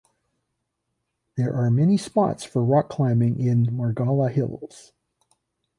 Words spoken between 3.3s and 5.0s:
in Margalla Hills.